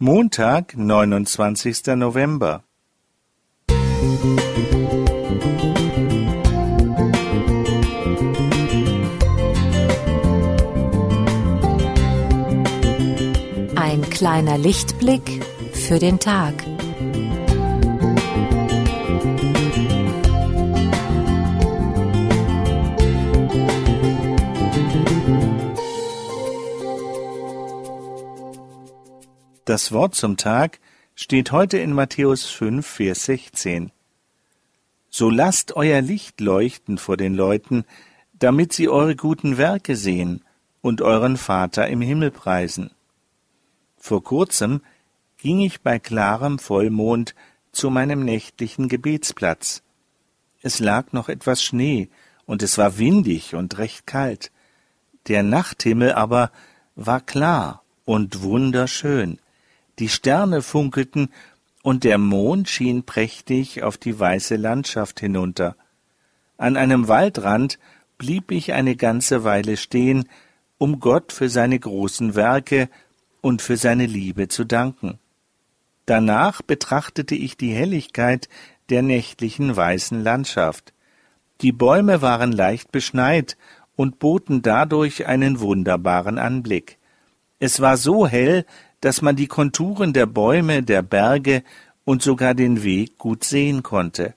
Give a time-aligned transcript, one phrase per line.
[0.00, 2.64] Montag, neunundzwanzigster November.
[13.76, 16.54] Ein kleiner Lichtblick für den Tag.
[29.64, 30.78] Das Wort zum Tag
[31.14, 33.92] steht heute in Matthäus 5, Vers 16.
[35.08, 37.86] So lasst euer Licht leuchten vor den Leuten,
[38.34, 40.44] damit sie eure guten Werke sehen
[40.82, 42.90] und euren Vater im Himmel preisen.
[43.96, 44.82] Vor kurzem
[45.38, 47.34] ging ich bei klarem Vollmond
[47.72, 49.82] zu meinem nächtlichen Gebetsplatz.
[50.60, 52.10] Es lag noch etwas Schnee,
[52.44, 54.52] und es war windig und recht kalt.
[55.28, 56.50] Der Nachthimmel aber
[56.96, 59.38] war klar und wunderschön
[59.98, 61.28] die Sterne funkelten,
[61.82, 65.76] und der Mond schien prächtig auf die weiße Landschaft hinunter.
[66.56, 67.78] An einem Waldrand
[68.16, 70.28] blieb ich eine ganze Weile stehen,
[70.78, 72.88] um Gott für seine großen Werke
[73.42, 75.18] und für seine Liebe zu danken.
[76.06, 78.48] Danach betrachtete ich die Helligkeit
[78.90, 80.92] der nächtlichen weißen Landschaft.
[81.60, 83.56] Die Bäume waren leicht beschneit
[83.96, 86.98] und boten dadurch einen wunderbaren Anblick.
[87.58, 88.66] Es war so hell,
[89.04, 91.62] dass man die Konturen der Bäume, der Berge
[92.06, 94.32] und sogar den Weg gut sehen konnte.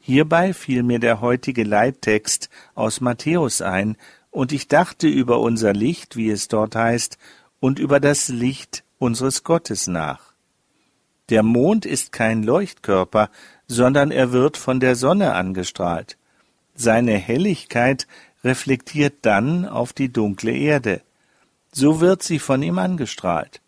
[0.00, 3.98] Hierbei fiel mir der heutige Leittext aus Matthäus ein,
[4.30, 7.18] und ich dachte über unser Licht, wie es dort heißt,
[7.60, 10.32] und über das Licht unseres Gottes nach.
[11.28, 13.28] Der Mond ist kein Leuchtkörper,
[13.66, 16.16] sondern er wird von der Sonne angestrahlt.
[16.74, 18.06] Seine Helligkeit
[18.42, 21.02] reflektiert dann auf die dunkle Erde.
[21.72, 23.60] So wird sie von ihm angestrahlt.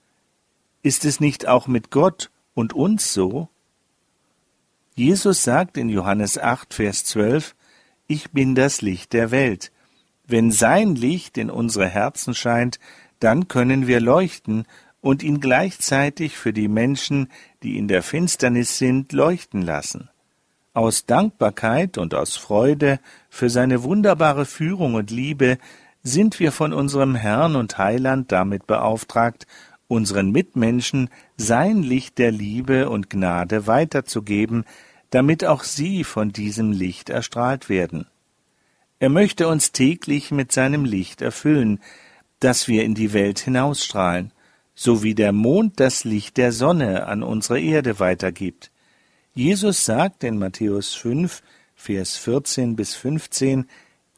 [0.82, 3.48] Ist es nicht auch mit Gott und uns so?
[4.94, 7.54] Jesus sagt in Johannes 8, Vers 12,
[8.06, 9.72] Ich bin das Licht der Welt.
[10.26, 12.78] Wenn sein Licht in unsere Herzen scheint,
[13.18, 14.66] dann können wir leuchten
[15.00, 17.28] und ihn gleichzeitig für die Menschen,
[17.62, 20.10] die in der Finsternis sind, leuchten lassen.
[20.74, 25.58] Aus Dankbarkeit und aus Freude für seine wunderbare Führung und Liebe
[26.02, 29.46] sind wir von unserem Herrn und Heiland damit beauftragt,
[29.88, 34.64] unseren Mitmenschen sein Licht der Liebe und Gnade weiterzugeben,
[35.10, 38.06] damit auch sie von diesem Licht erstrahlt werden.
[39.00, 41.80] Er möchte uns täglich mit seinem Licht erfüllen,
[42.40, 44.32] dass wir in die Welt hinausstrahlen,
[44.74, 48.70] so wie der Mond das Licht der Sonne an unsere Erde weitergibt.
[49.34, 51.42] Jesus sagt in Matthäus 5,
[51.74, 53.68] Vers 14 bis 15,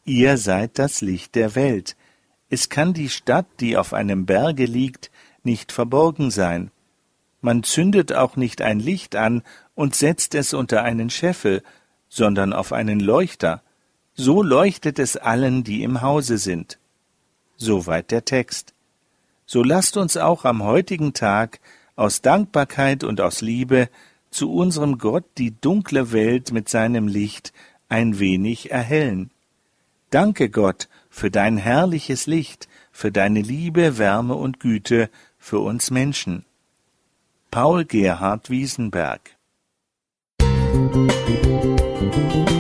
[0.05, 1.97] Ihr seid das Licht der Welt.
[2.49, 5.11] Es kann die Stadt, die auf einem Berge liegt,
[5.45, 6.71] nicht verborgen sein.
[7.41, 9.43] Man zündet auch nicht ein Licht an
[9.75, 11.63] und setzt es unter einen Scheffel,
[12.09, 13.63] sondern auf einen Leuchter.
[14.15, 16.79] So leuchtet es allen, die im Hause sind.
[17.57, 18.75] Soweit der Text.
[19.47, 21.61] So lasst uns auch am heutigen Tag
[21.97, 23.89] aus Dankbarkeit und aus Liebe
[24.31, 27.53] zu unserem Gott die dunkle Welt mit seinem Licht
[27.89, 29.31] ein wenig erhellen.
[30.11, 36.45] Danke Gott für dein herrliches Licht, für deine Liebe, Wärme und Güte für uns Menschen.
[37.51, 39.37] Paul Gerhard Wiesenberg
[40.41, 42.60] Musik